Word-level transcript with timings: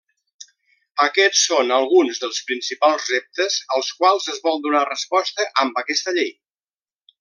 Aquests 1.07 1.43
són 1.49 1.73
alguns 1.75 2.23
dels 2.25 2.41
principals 2.49 3.07
reptes 3.13 3.61
als 3.77 3.93
quals 4.01 4.29
es 4.37 4.43
vol 4.49 4.61
donar 4.67 4.85
resposta 4.93 5.51
amb 5.67 5.83
aquesta 5.87 6.21
Llei. 6.21 6.37